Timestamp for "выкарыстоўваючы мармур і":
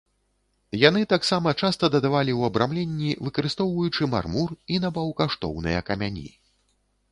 3.27-4.83